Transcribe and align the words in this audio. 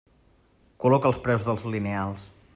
Col·loca 0.85 1.11
els 1.11 1.21
preus 1.29 1.47
dels 1.51 1.69
lineals. 1.77 2.27